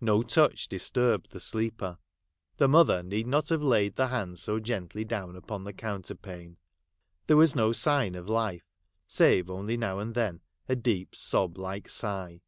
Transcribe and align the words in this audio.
No 0.00 0.22
touch 0.22 0.68
disturbed 0.68 1.32
the 1.32 1.40
sleeper; 1.40 1.98
the 2.56 2.68
mother 2.68 3.02
need 3.02 3.26
not 3.26 3.48
have 3.48 3.64
laid 3.64 3.96
the 3.96 4.06
hand 4.06 4.38
so 4.38 4.60
gently 4.60 5.04
down 5.04 5.34
upon 5.34 5.64
the 5.64 5.72
counter 5.72 6.14
pane. 6.14 6.56
There 7.26 7.36
was 7.36 7.56
no 7.56 7.72
sign 7.72 8.14
of 8.14 8.28
life, 8.28 8.62
save 9.08 9.50
only 9.50 9.76
now 9.76 9.98
and 9.98 10.14
then 10.14 10.40
a 10.68 10.76
deep 10.76 11.16
sob 11.16 11.58
like 11.58 11.88
sigh. 11.88 12.42